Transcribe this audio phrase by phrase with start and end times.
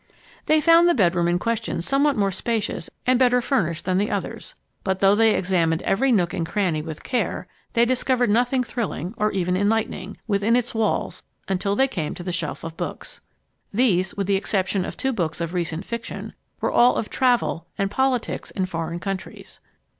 [0.47, 4.55] They found the bedroom in question somewhat more spacious and better furnished than the others.
[4.83, 9.31] But though they examined every nook and cranny with care, they discovered nothing thrilling, or
[9.31, 11.21] even enlightening, within its walls
[11.59, 13.21] till they came to the shelf of books.
[13.71, 17.91] These, with the exception of two books of recent fiction, were all of travel and
[17.91, 19.59] politics in foreign countries.